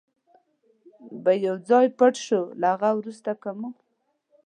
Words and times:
به 1.23 1.31
یو 1.45 1.55
ځای 1.69 1.87
پټ 1.97 2.13
شو، 2.25 2.41
له 2.61 2.67
هغه 2.73 2.89
وروسته 2.99 3.31
که 3.41 3.49
مو. 3.59 3.69